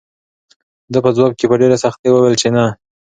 ده 0.91 0.99
په 1.05 1.09
ځواب 1.15 1.33
کې 1.39 1.45
په 1.49 1.55
ډېرې 1.61 1.77
سختۍ 1.83 2.09
وویل 2.11 2.35
چې 2.41 2.47
نه. 2.55 2.65